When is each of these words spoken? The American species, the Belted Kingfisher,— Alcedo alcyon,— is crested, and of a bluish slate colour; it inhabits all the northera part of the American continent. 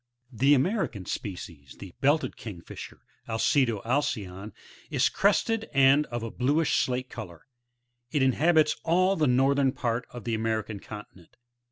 The 0.31 0.55
American 0.55 1.05
species, 1.05 1.75
the 1.77 1.93
Belted 2.01 2.35
Kingfisher,— 2.35 3.03
Alcedo 3.29 3.83
alcyon,— 3.85 4.51
is 4.97 5.09
crested, 5.09 5.69
and 5.75 6.07
of 6.07 6.23
a 6.23 6.31
bluish 6.31 6.75
slate 6.77 7.11
colour; 7.11 7.45
it 8.09 8.23
inhabits 8.23 8.77
all 8.81 9.15
the 9.15 9.27
northera 9.27 9.71
part 9.75 10.07
of 10.09 10.23
the 10.23 10.33
American 10.33 10.79
continent. 10.79 11.37